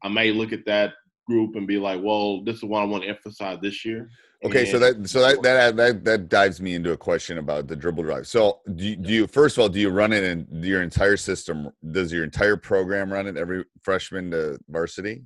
[0.04, 0.92] I may look at that
[1.26, 4.08] group and be like, well, this is what I want to emphasize this year.
[4.44, 7.76] Okay, so that so that that that that dives me into a question about the
[7.76, 8.26] dribble drive.
[8.26, 11.16] So do you, do you first of all do you run it in your entire
[11.16, 11.70] system?
[11.90, 15.22] Does your entire program run it every freshman to varsity?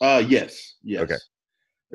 [0.00, 1.16] uh yes yes Okay.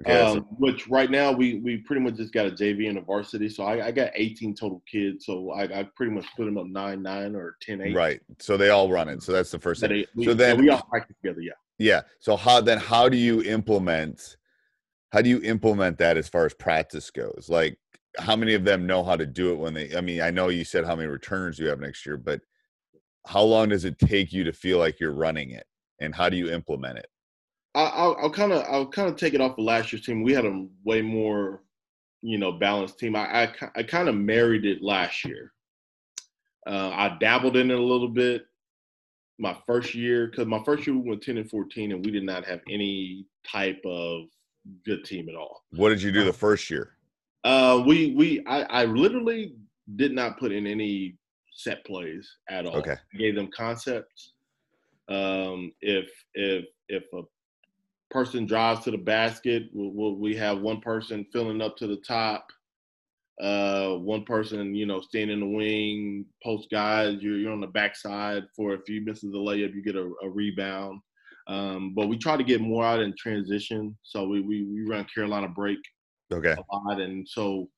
[0.01, 3.01] Okay, um, which right now we we pretty much just got a JV and a
[3.01, 3.49] varsity.
[3.49, 5.25] So I, I got 18 total kids.
[5.25, 7.95] So I, I pretty much put them up nine nine or 10 eight.
[7.95, 8.21] right.
[8.39, 9.21] So they all run it.
[9.23, 9.89] So that's the first thing.
[9.89, 11.41] they- we, So then we all practice together.
[11.41, 11.51] Yeah.
[11.79, 12.01] Yeah.
[12.19, 14.38] So how then how do you implement
[15.12, 17.48] how do you implement that as far as practice goes?
[17.50, 17.78] Like
[18.17, 20.50] how many of them know how to do it when they I mean, I know
[20.50, 22.41] you said how many returns you have next year, but
[23.28, 25.65] how long does it take you to feel like you're running it?
[26.02, 27.08] And how do you implement it?
[27.76, 30.24] I'll, kind of I'll kind of take it off of last year's team.
[30.24, 31.62] We had a way more,
[32.22, 33.15] you know, balanced team.
[33.15, 35.54] I I, I kind of married it last year.
[36.65, 38.45] Uh, I dabbled in it a little bit
[39.39, 42.24] my first year because my first year we went 10 and 14 and we did
[42.24, 44.24] not have any type of
[44.86, 45.63] good team at all.
[45.71, 46.93] What did you do the first year?
[47.43, 49.55] Uh, we we I, I literally
[49.95, 51.15] did not put in any
[51.51, 52.77] set plays at all.
[52.77, 52.95] Okay.
[53.13, 54.34] I gave them concepts.
[55.10, 57.21] Um, if if if a
[58.12, 62.01] person drives to the basket, we'll, we'll, we have one person filling up to the
[62.08, 62.47] top.
[63.41, 67.17] Uh, one person, you know, staying in the wing, post guys.
[67.21, 70.29] You're you're on the backside for if you misses the layup, you get a, a
[70.29, 71.01] rebound.
[71.49, 73.97] Um, but we try to get more out in transition.
[74.03, 75.79] So we we, we run Carolina break
[76.31, 76.53] Okay.
[76.53, 77.01] a lot.
[77.01, 77.69] And so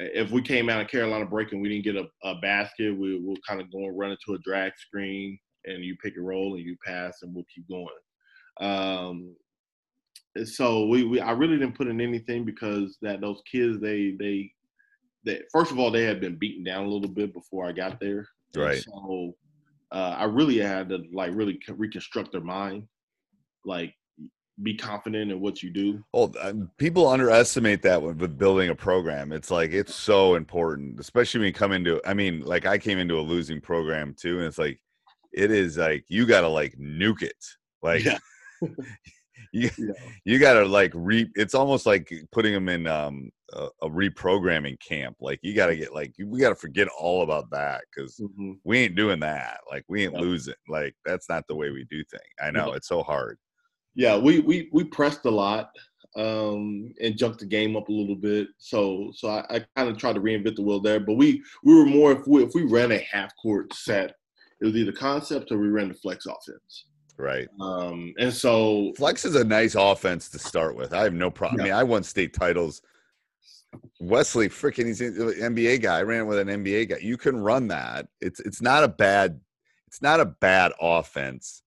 [0.00, 2.98] uh, if we came out of Carolina break and we didn't get a, a basket,
[2.98, 6.26] we, we'll kind of go and run into a drag screen and you pick and
[6.26, 7.86] roll and you pass and we'll keep going.
[8.60, 9.36] Um,
[10.44, 14.50] so we, we I really didn't put in anything because that those kids they they
[15.24, 18.00] they first of all they had been beaten down a little bit before I got
[18.00, 18.26] there.
[18.54, 18.82] And Right.
[18.82, 19.36] So
[19.92, 22.86] uh, I really had to like really reconstruct their mind,
[23.64, 23.94] like
[24.62, 26.02] be confident in what you do.
[26.12, 29.32] Well, um, people underestimate that with, with building a program.
[29.32, 32.00] It's like it's so important, especially when you come into.
[32.04, 34.80] I mean, like I came into a losing program too, and it's like
[35.32, 37.44] it is like you got to like nuke it.
[37.82, 38.18] Like Yeah.
[39.52, 39.92] you Yeah.
[40.24, 41.30] you got to like re.
[41.36, 45.16] It's almost like putting them in um a, a reprogramming camp.
[45.20, 48.58] Like you got to get like we got to forget all about that because Mhm.
[48.64, 49.60] we ain't doing that.
[49.70, 50.54] Like we ain't losing.
[50.68, 52.22] Like that's not the way we do things.
[52.42, 53.38] I know it's so hard.
[53.98, 55.72] Yeah, we we we pressed a lot
[56.16, 58.46] um, and junked the game up a little bit.
[58.58, 61.00] So so I, I kind of tried to reinvent the wheel there.
[61.00, 64.14] But we we were more if we if we ran a half court set,
[64.60, 66.86] it was either concept or we ran the flex offense.
[67.16, 67.48] Right.
[67.60, 70.94] Um, and so Flex is a nice offense to start with.
[70.94, 71.60] I have no problem.
[71.60, 72.80] I mean, I won state titles.
[73.98, 75.98] Wesley, freaking, he's an NBA guy.
[75.98, 76.98] I ran with an NBA guy.
[77.02, 78.06] You can run that.
[78.20, 79.40] It's it's not a bad,
[79.88, 81.64] it's not a bad offense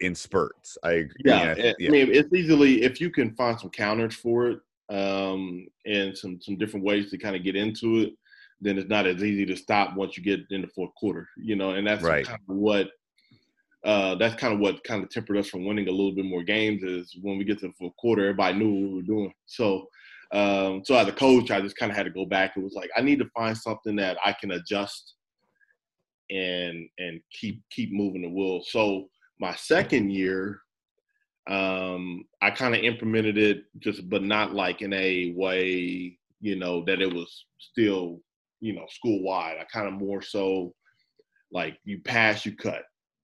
[0.00, 0.78] in spurts.
[0.82, 1.22] I agree.
[1.24, 4.50] yeah, I mean, I, I mean it's easily if you can find some counters for
[4.50, 8.12] it um, and some some different ways to kind of get into it,
[8.60, 11.28] then it's not as easy to stop once you get in the fourth quarter.
[11.36, 12.26] You know, and that's Right.
[12.26, 12.90] kind of what
[13.84, 16.42] uh, that's kind of what kind of tempered us from winning a little bit more
[16.42, 19.32] games is when we get to the fourth quarter, everybody knew what we were doing.
[19.46, 19.86] So,
[20.32, 22.56] um, so as a coach, I just kind of had to go back.
[22.56, 25.14] It was like I need to find something that I can adjust
[26.30, 28.60] and and keep keep moving the wheel.
[28.62, 29.08] So
[29.40, 30.60] my second year,
[31.48, 36.84] um, I kind of implemented it just, but not like in a way, you know,
[36.84, 38.20] that it was still
[38.60, 39.56] you know, school wide.
[39.60, 40.74] I kind of more so
[41.52, 42.82] like you pass, you cut.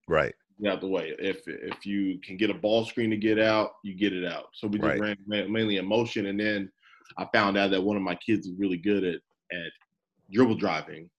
[0.09, 0.35] Right.
[0.62, 1.12] Get out the way.
[1.18, 4.46] If if you can get a ball screen to get out, you get it out.
[4.55, 5.18] So we just Right.
[5.29, 6.70] ran mainly in motion, and then
[7.18, 9.20] I found out that one of my kids is really good at
[9.53, 9.72] at
[10.31, 11.11] dribble driving,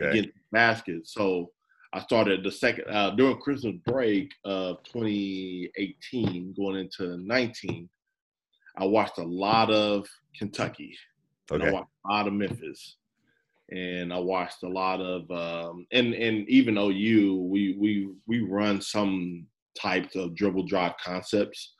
[0.00, 0.14] Okay.
[0.14, 1.12] getting baskets.
[1.12, 1.50] So
[1.92, 7.88] I started the second uh, during Christmas break of 2018, going into 19.
[8.76, 10.96] I watched a lot of Kentucky.
[11.50, 12.96] And I watched a lot of Memphis,
[13.70, 17.48] and I watched a lot of um, and and even OU.
[17.50, 19.46] We we we run some
[19.80, 21.74] types of dribble drive concepts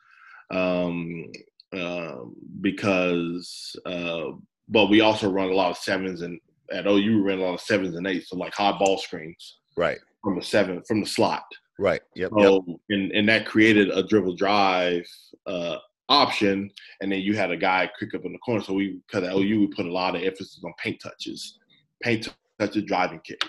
[0.49, 1.31] um,
[1.73, 4.31] um because, uh,
[4.69, 6.39] but we also run a lot of sevens and
[6.71, 9.58] at OU we ran a lot of sevens and eights, so like high ball screens
[9.79, 9.99] Right.
[10.23, 11.45] from the seven from the slot.
[11.79, 12.01] Right.
[12.15, 12.31] Yep.
[12.35, 12.45] Yep.
[12.45, 15.05] So and and that created a dribble drive
[15.47, 15.77] uh,
[16.09, 16.69] option,
[17.01, 18.61] and then you had a guy quick up in the corner.
[18.61, 21.57] So we, because at OU, we put a lot of emphasis on paint touches,
[22.03, 22.27] paint
[22.59, 23.41] touches, driving kick.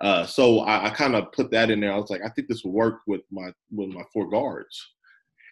[0.00, 1.92] Uh, so I, I kind of put that in there.
[1.92, 4.80] I was like, I think this will work with my with my four guards,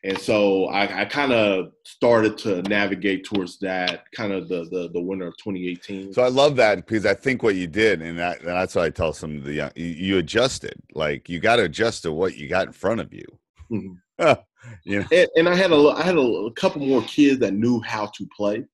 [0.02, 4.90] and so I, I kind of started to navigate towards that kind of the the,
[4.92, 6.12] the winter of 2018.
[6.14, 8.84] So I love that because I think what you did, and, that, and that's what
[8.84, 10.74] I tell some of the young, you, you adjusted.
[10.94, 13.26] Like you got to adjust to what you got in front of you.
[13.70, 13.96] Mhm.
[14.84, 17.54] you know, and, and I had a I had a, a couple more kids that
[17.54, 18.64] knew how to play,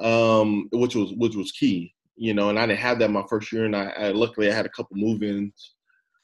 [0.00, 2.48] um, which was which was key, you know.
[2.48, 4.70] And I didn't have that my first year, and I, I luckily I had a
[4.70, 5.74] couple move-ins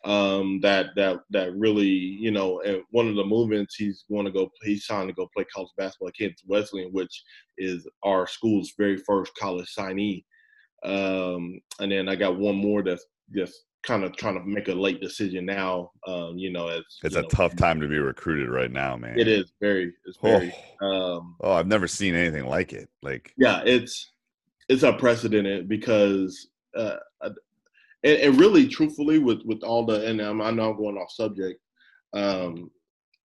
[0.04, 2.60] um, that that that really, you know.
[2.60, 4.50] And one of the move-ins, he's going to go.
[4.62, 7.22] He's trying to go play college basketball at Kansas Wesleyan, which
[7.58, 10.24] is our school's very first college signee.
[10.84, 14.72] Um, and then I got one more that's just kind of trying to make a
[14.72, 15.90] late decision now.
[16.06, 18.96] Um, you know, as it's you a know, tough time to be recruited right now,
[18.96, 19.18] man.
[19.18, 20.54] It is very, it's Oh, very.
[20.82, 22.88] Um, oh, I've never seen anything like it.
[23.02, 24.12] Like, yeah, it's
[24.68, 26.96] it's unprecedented because, uh,
[28.04, 31.10] and, and really, truthfully, with with all the, and I'm, I know I'm going off
[31.10, 31.60] subject.
[32.14, 32.70] Um,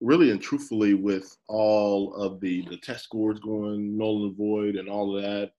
[0.00, 4.88] really and truthfully, with all of the the test scores going null and void and
[4.88, 5.52] all of that,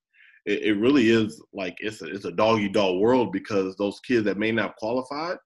[0.46, 4.00] it, it really is like it's a, it's a dog eat dog world because those
[4.02, 5.38] kids that may not qualified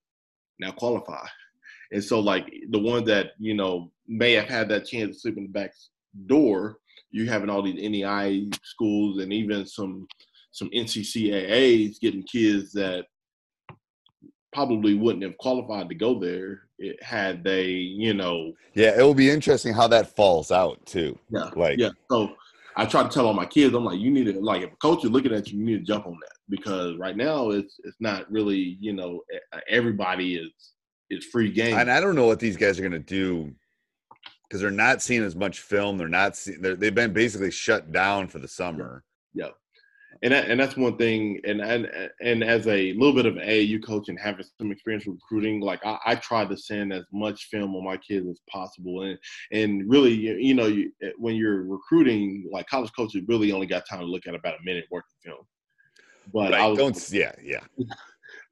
[0.59, 1.25] now qualify.
[1.91, 5.37] And so, like the ones that you know may have had that chance to sleep
[5.37, 5.71] in the back
[6.27, 6.77] door,
[7.11, 10.07] you having all these NAIA schools and even some
[10.51, 13.05] some NCCAAs getting kids that
[14.53, 19.13] probably wouldn't have qualified to go there it, had they, you know, yeah, it will
[19.13, 21.17] be interesting how that falls out too.
[21.29, 21.89] yeah, Like, yeah.
[22.09, 22.35] So
[22.75, 24.75] I try to tell all my kids, I'm like, you need to like if a
[24.77, 27.79] coach is looking at you, you need to jump on that because right now it's
[27.83, 30.51] it's not really, you know, e- uh, everybody is
[31.09, 31.77] is free game.
[31.77, 33.53] and I don't know what these guys are going to do
[34.47, 35.97] because they're not seeing as much film.
[35.97, 36.61] They're not seeing.
[36.61, 39.03] They're, they've been basically shut down for the summer.
[40.21, 41.39] And that, and that's one thing.
[41.45, 41.89] And and
[42.21, 45.85] and as a little bit of an AAU coach and having some experience recruiting, like
[45.85, 49.03] I, I try to send as much film on my kids as possible.
[49.03, 49.17] And
[49.51, 53.87] and really, you, you know, you, when you're recruiting, like college coaches really only got
[53.87, 55.45] time to look at about a minute worth of film.
[56.33, 57.09] But I was, Don't.
[57.11, 57.31] Yeah.
[57.41, 57.61] Yeah.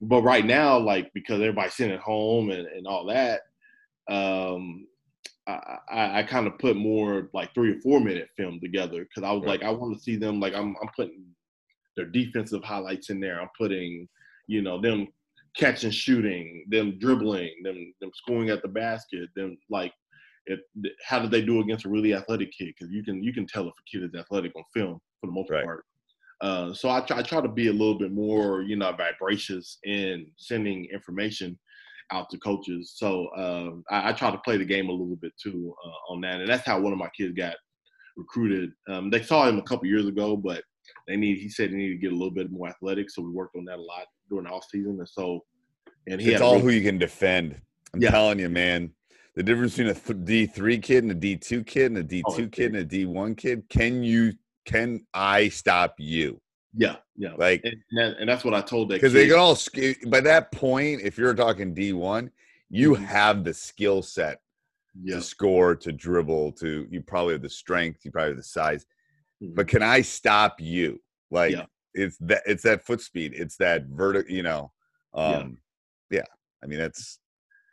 [0.02, 3.42] but right now, like because everybody's sitting at home and, and all that,
[4.10, 4.88] um,
[5.48, 9.24] I, I, I kind of put more like three or four minute film together because
[9.24, 9.60] I was Right.
[9.60, 11.24] like, I want to see them like I'm I'm putting
[11.98, 13.42] their defensive highlights in there.
[13.42, 14.08] I'm putting,
[14.48, 15.08] you know, them
[15.58, 19.92] catching, shooting, them dribbling, them them scoring at the basket, them like.
[20.50, 20.62] It,
[21.06, 22.68] how did they do against a really athletic kid?
[22.68, 25.34] Because you can you can tell if a kid is athletic on film for the
[25.34, 25.66] most Right.
[25.66, 25.84] part.
[26.40, 29.80] Uh, so I try, I try to be a little bit more, you know, vibracious
[29.84, 31.60] in sending information
[32.12, 32.94] out to coaches.
[32.96, 36.22] So um, I, I try to play the game a little bit too uh, on
[36.22, 37.56] that, and that's how one of my kids got
[38.16, 38.72] recruited.
[38.88, 40.64] Um, they saw him a couple years ago, but
[41.08, 41.38] they need.
[41.40, 43.66] He said they need to get a little bit more athletic, so we worked on
[43.66, 44.98] that a lot during the off season.
[45.00, 45.44] And so,
[46.08, 47.60] and he it's all real- who you can defend.
[47.94, 48.12] I'm Yeah.
[48.12, 48.94] telling you, man.
[49.36, 52.50] The difference between a th- D3 kid and a D2 kid and a D2 Oh,
[52.50, 53.70] kid and a D1 kid.
[53.70, 54.34] Can you?
[54.66, 56.42] Can I stop you?
[56.76, 59.38] yeah, yeah, Like, and, and, that, and that's what I told that because they can
[59.38, 62.30] all sk- by that point, if you're talking D1,
[62.70, 63.06] you Mhm.
[63.06, 64.42] have the skill set
[65.04, 68.44] yeah, to score, to dribble, to you probably have the strength, you probably have the
[68.44, 68.86] size.
[69.42, 69.56] Mhm.
[69.56, 71.02] But can I stop you?
[71.32, 71.66] Like Yeah.
[71.94, 74.72] it's that it's that foot speed, it's that vertical, you know.
[75.16, 75.38] Yeah.
[75.38, 75.62] Um
[76.10, 76.24] yeah.
[76.64, 77.20] I mean that's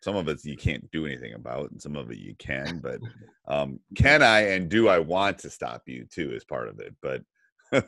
[0.03, 3.01] some of it you can't do anything about and some of it you can, but
[3.49, 6.95] um can I and do I want to stop you too is part of it.
[7.01, 7.23] But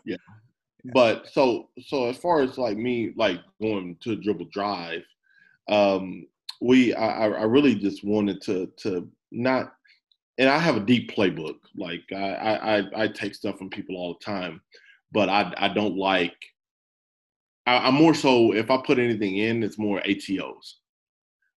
[0.04, 0.16] yeah.
[0.94, 5.02] but so so as far as like me like going to dribble drive
[5.68, 6.24] um
[6.60, 9.74] we i I really just wanted to to not
[10.38, 14.14] and i have a deep playbook like i i i take stuff from people all
[14.18, 14.60] the time
[15.12, 16.36] but i i don't like
[17.66, 20.74] I, I'm more so if I put anything in, it's more ATOs.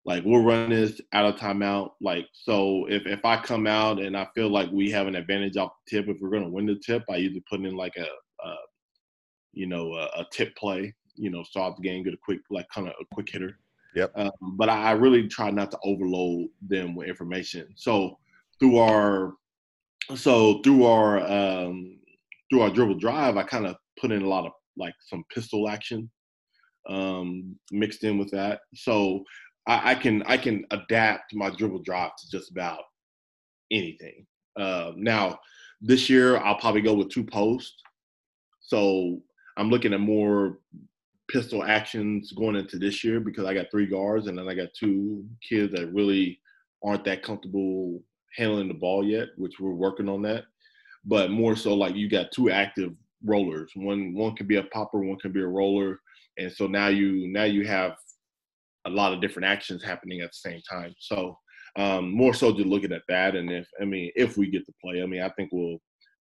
[0.05, 1.91] Like we'll run this out of timeout.
[2.01, 5.57] Like so, if if I come out and I feel like we have an advantage
[5.57, 7.95] off the tip, if we're going to win the tip, I usually put in like
[7.97, 8.07] a,
[8.47, 8.55] a
[9.53, 10.95] you know, a, a, tip play.
[11.15, 13.59] You know, start the game, get a quick like kind of a quick hitter.
[13.95, 14.11] Yep.
[14.15, 17.67] Um, but I, I really try not to overload them with information.
[17.75, 18.17] So
[18.59, 19.33] through our
[20.15, 21.99] so through our um,
[22.49, 25.69] through our dribble drive, I kind of put in a lot of like some pistol
[25.69, 26.09] action
[26.89, 28.61] um, mixed in with that.
[28.75, 29.23] So
[29.67, 32.81] I, I, can I can adapt my dribble drive to just about
[33.71, 34.25] anything.
[34.59, 35.37] Uh, now
[35.81, 37.81] this year I'll probably go with two posts.
[38.61, 39.19] So
[39.57, 40.59] I'm looking at more
[41.29, 44.69] pistol actions going into this year because I got three guards and then I got
[44.77, 46.39] two kids that really
[46.83, 48.01] aren't that comfortable
[48.35, 50.45] handling the ball yet, which we're working on that.
[51.05, 53.71] But more so like you got two active rollers.
[53.75, 55.99] One one can be a popper, one can be a roller.
[56.37, 57.95] And so now you now you have
[58.85, 60.93] a lot of different actions happening at the same time.
[60.99, 61.37] So
[61.75, 64.73] um, more so just looking at that and if I mean if we get to
[64.83, 65.81] play, I mean I think we'll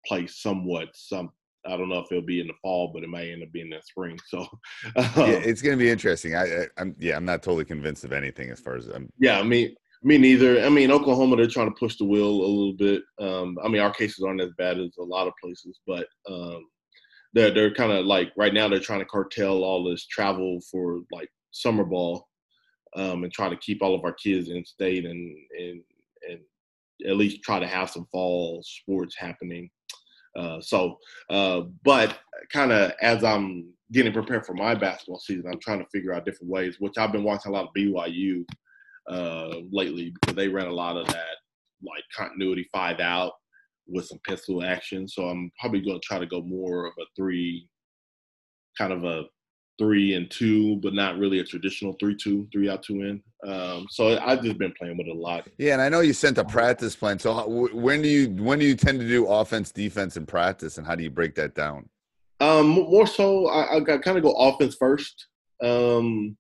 [0.07, 1.31] play somewhat some
[1.67, 3.67] I don't know if it'll be in the fall, but it might end up being
[3.67, 4.19] in the spring.
[4.27, 4.41] So,
[4.97, 6.37] um, yeah, it's going to be interesting.
[6.37, 9.11] I, I, am yeah, I'm not totally convinced of anything as far as I'm.
[9.19, 9.75] Yeah, I mean,
[10.05, 10.63] me neither.
[10.63, 13.03] I mean, Oklahoma, they're trying to push the wheel a little bit.
[13.21, 16.67] Um, I mean, our cases aren't as bad as a lot of places, but um,
[17.33, 21.01] they're they're kind of like right now they're trying to cartel all this travel for
[21.11, 22.29] like summer ball,
[22.97, 25.83] um, and try to keep all of our kids in state and and
[26.31, 26.41] and
[27.09, 29.71] at least try to have some fall sports happening.
[30.39, 30.99] Uh, so,
[31.31, 32.19] uh, but
[32.53, 36.27] kind of as I'm getting prepared for my basketball season, I'm trying to figure out
[36.27, 36.77] different ways.
[36.79, 38.45] Which I've been watching a lot of BYU
[39.11, 41.37] uh, lately because they ran a lot of that
[41.83, 43.33] like continuity five out
[43.87, 45.07] with some pistol action.
[45.07, 47.69] So I'm probably going to try to go more of a three,
[48.79, 49.25] kind of a
[49.79, 53.23] three and two, but not really a traditional three two, three out two in.
[53.47, 55.49] Um, so I've just been playing with it a lot.
[55.59, 57.19] Yeah, and I know you sent a practice plan.
[57.19, 60.79] So how, when do you when do you tend to do offense, defense, and practice,
[60.79, 61.89] and how do you break that down?
[62.41, 65.29] Um, more so, I, I kind of go offense first.
[65.63, 66.37] Um,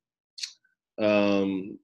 [1.00, 1.78] um,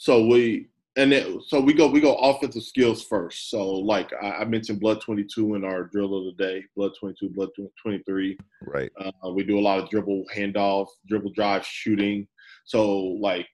[0.00, 3.50] so we and it, so we go we go offensive skills first.
[3.50, 6.92] So like I, I, mentioned, blood twenty two in our drill of the day, blood
[6.98, 7.50] twenty two, blood
[7.82, 8.38] twenty three.
[8.62, 8.90] Right.
[8.98, 12.26] Uh, we do a lot of dribble handoff, dribble drive, shooting.
[12.64, 13.46] So like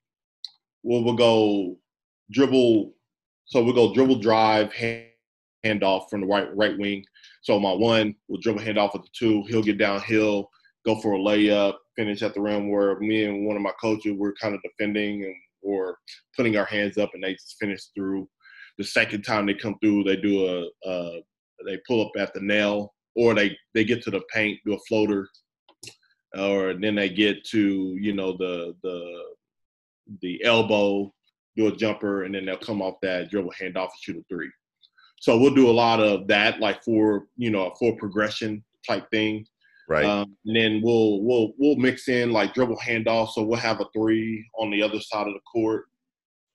[0.84, 1.78] we'll, we'll go
[2.30, 2.94] dribble.
[3.46, 5.06] So we'll go dribble drive hand,
[5.64, 7.04] handoff from the right right wing.
[7.42, 9.42] So my one will dribble handoff with the two.
[9.48, 10.48] He'll get downhill,
[10.84, 12.70] go for a layup, finish at the rim.
[12.70, 15.34] Where me and one of my coaches we're kind of defending and
[15.66, 15.98] or
[16.36, 18.28] putting our hands up and they just finish through.
[18.78, 21.20] The second time they come through, they do a, a
[21.66, 24.78] they pull up at the nail or they they get to the paint, do a
[24.86, 25.28] floater,
[26.38, 29.22] or then they get to you know the the
[30.22, 31.12] the elbow,
[31.56, 34.50] do a jumper, and then they'll come off that dribble handoff and shoot a three.
[35.18, 39.10] So we'll do a lot of that, like for you know a full progression type
[39.10, 39.46] thing.
[39.88, 40.04] Right.
[40.04, 43.30] Um, and then we'll we'll we'll mix in like dribble handoff.
[43.30, 45.84] So we'll have a three on the other side of the court,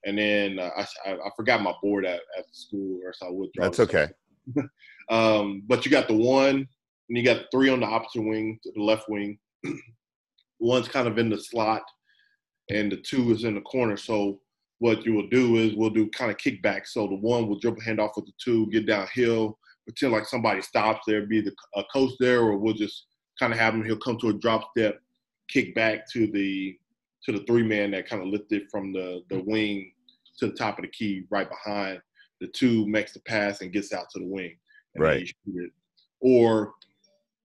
[0.04, 0.70] and then uh,
[1.06, 3.48] I, I forgot my board at, at the school, or so I would.
[3.56, 4.08] That's okay.
[5.10, 6.68] um, but you got the one, and
[7.08, 9.38] you got three on the opposite wing, the left wing.
[10.60, 11.82] One's kind of in the slot,
[12.70, 13.96] and the two is in the corner.
[13.96, 14.40] So
[14.78, 16.86] what you will do is we'll do kind of kickback.
[16.86, 21.04] So the one will dribble handoff with the two, get downhill, pretend like somebody stops
[21.06, 23.06] there, be the a coach there, or we'll just
[23.38, 23.84] kind of have him.
[23.84, 25.00] He'll come to a drop step,
[25.48, 26.76] kick back to the
[27.24, 29.92] to the three man that kind of lifted from the the wing
[30.38, 32.00] to the top of the key right behind.
[32.40, 34.56] The two makes the pass and gets out to the wing.
[34.96, 35.30] right.
[36.20, 36.74] Or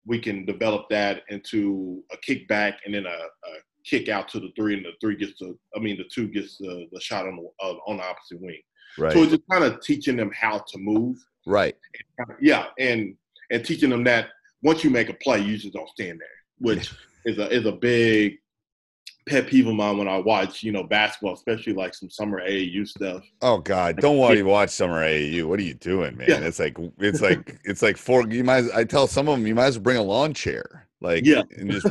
[0.07, 3.51] we can develop that into a kick back and then a, a,
[3.85, 5.57] kick out to the three, and the three gets the.
[5.77, 8.61] I mean, the two gets the, the shot on the uh, on the opposite wing.
[8.99, 9.13] Right.
[9.13, 11.19] So it's just kind of teaching them how to move.
[11.47, 11.77] Right.
[12.41, 13.15] Yeah, and
[13.51, 14.29] and teaching them that
[14.63, 16.29] once you make a play, you just don't stand there,
[16.59, 16.93] which
[17.25, 18.39] is a is a big
[19.29, 22.87] pet peeve of mine when I watch, you know, basketball, especially like some summer AAU
[22.87, 23.25] stuff.
[23.43, 25.45] Oh God, don't want to watch summer AAU.
[25.45, 26.29] What are you doing, man?
[26.29, 26.39] Yeah.
[26.39, 28.27] It's like it's like it's like four.
[28.29, 28.65] You might.
[28.75, 31.43] I tell some of them you might as well bring a lawn chair, like yeah,
[31.57, 31.89] and just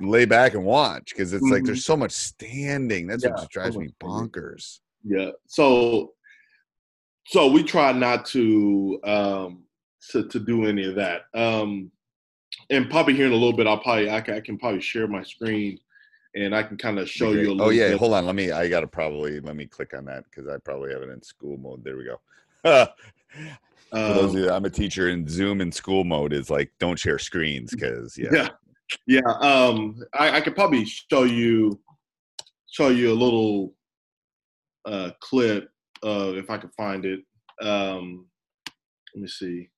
[0.00, 1.52] lay back and watch because it's mm-hmm.
[1.52, 3.06] like there's so much standing.
[3.06, 4.80] That's yeah, what just drives me bonkers.
[5.02, 5.30] Yeah.
[5.46, 6.12] So,
[7.26, 9.63] so we try not to um
[10.10, 11.22] to, to do any of that.
[11.34, 11.90] Um,
[12.70, 15.06] and probably here in a little bit, I'll probably I can, I can probably share
[15.06, 15.78] my screen
[16.34, 17.52] and I can kind of show you.
[17.52, 17.98] a oh yeah, bit.
[17.98, 18.26] hold on.
[18.26, 18.50] Let me.
[18.50, 21.56] I gotta probably let me click on that because I probably have it in school
[21.56, 21.84] mode.
[21.84, 22.20] There we go.
[23.90, 26.72] For those of um, you, I'm a teacher, and Zoom in school mode is like
[26.80, 28.28] don't share screens because yeah.
[28.32, 28.48] yeah.
[29.06, 31.80] yeah, um, I, I could probably show you
[32.70, 33.74] show you a little
[34.84, 35.70] uh, clip
[36.02, 37.20] uh, if I could find it.
[37.62, 38.26] Um,
[39.14, 39.70] let me see.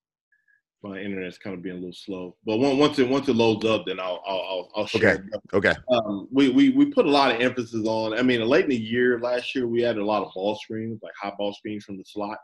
[0.88, 3.86] My internet's kind of being a little slow, but once it once it loads up,
[3.86, 5.26] then I'll I'll I'll, I'll share.
[5.52, 5.70] Okay.
[5.70, 5.80] Okay.
[5.90, 8.18] Um, we, we we put a lot of emphasis on.
[8.18, 11.00] I mean, late in the year last year, we had a lot of ball screens,
[11.02, 12.38] like high ball screens from the slot.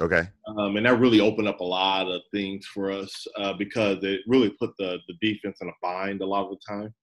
[0.00, 0.28] Okay.
[0.46, 4.20] Um, and that really opened up a lot of things for us uh, because it
[4.26, 6.94] really put the, the defense in a bind a lot of the time.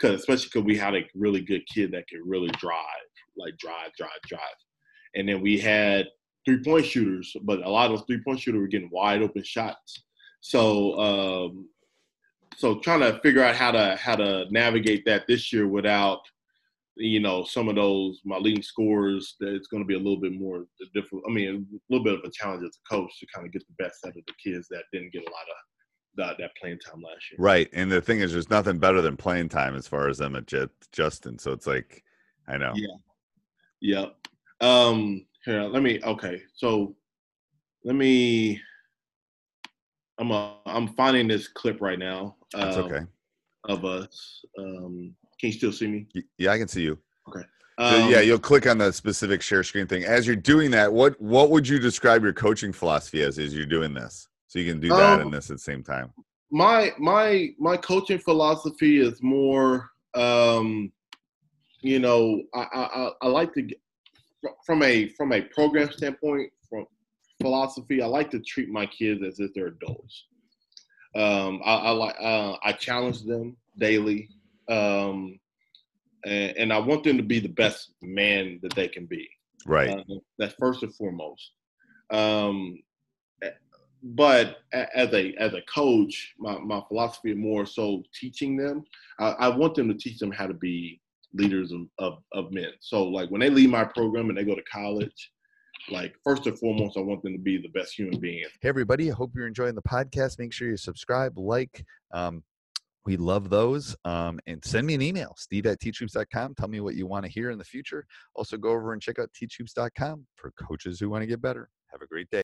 [0.00, 2.82] Cause especially because we had a really good kid that could really drive,
[3.36, 4.40] like drive, drive, drive.
[5.14, 6.08] And then we had
[6.44, 9.44] three point shooters, but a lot of those three point shooters were getting wide open
[9.44, 10.02] shots.
[10.42, 11.68] So, um,
[12.56, 16.20] so trying to figure out how to how to navigate that this year without
[16.96, 20.20] you know, some of those my leading scores that it's going to be a little
[20.20, 21.22] bit more difficult.
[21.28, 23.66] I mean, a little bit of a challenge as a coach to kind of get
[23.66, 25.56] the best out of the kids that didn't get a lot of
[26.16, 27.38] that, that playing time last year.
[27.38, 30.36] Right, and the thing is, there's nothing better than playing time as far as them
[30.36, 30.52] at
[30.92, 31.38] Justin.
[31.38, 32.04] So it's like,
[32.46, 32.72] I know.
[32.74, 32.96] Yeah.
[33.80, 34.06] Yeah.
[34.60, 35.26] Um.
[35.44, 36.00] Here, let me.
[36.04, 36.94] Okay, so
[37.84, 38.60] let me.
[40.22, 42.36] I'm a, I'm finding this clip right now.
[42.54, 43.00] That's um, okay.
[43.68, 44.44] Of us.
[44.58, 45.14] Um.
[45.40, 46.06] Can you still see me?
[46.38, 46.96] Yeah, I can see you.
[47.28, 47.44] Okay.
[47.80, 50.04] So yeah, Um, you'll click on the specific share screen thing.
[50.04, 53.66] As you're doing that, what what would you describe your coaching philosophy as as you're
[53.66, 54.28] doing this?
[54.46, 56.12] So you can do that Um, and this at the same time.
[56.52, 60.92] my my my coaching philosophy is more um
[61.80, 63.78] you know i i, I- like to get
[64.66, 66.52] from a from a program standpoint
[67.42, 70.26] philosophy i like to treat my kids as if they're adults
[71.16, 74.28] um i, I like uh, i challenge them daily
[74.68, 75.38] um
[76.24, 79.28] and, and i want them to be the best man that they can be
[79.66, 79.90] Right.
[79.90, 81.52] uh, that's first and foremost.
[82.10, 82.78] Um,
[84.02, 88.82] but as a as a coach, my, my philosophy is more so teaching them.
[89.20, 91.00] I, I want them to teach them how to be
[91.34, 92.72] leaders of, of, of men.
[92.80, 95.30] So like when they leave my program and they go to college,
[95.90, 98.44] like first and foremost, I want them to be the best human being.
[98.60, 100.38] Hey everybody, I hope you're enjoying the podcast.
[100.38, 101.84] Make sure you subscribe, like.
[102.12, 102.42] Um,
[103.04, 103.96] we love those.
[104.04, 106.54] Um, and send me an email, steve at teachhoops.com.
[106.54, 108.06] Tell me what you want to hear in the future.
[108.34, 111.68] Also, go over and check out teachhoops.com for coaches who want to get better.
[111.90, 112.42] Have a great day.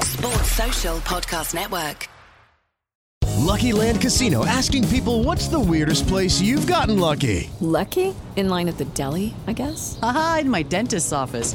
[0.00, 2.08] Sports Social Podcast Network.
[3.38, 7.48] Lucky Land Casino asking people what's the weirdest place you've gotten lucky?
[7.60, 8.14] Lucky?
[8.36, 9.98] In line at the deli, I guess?
[10.02, 11.54] Aha, in my dentist's office.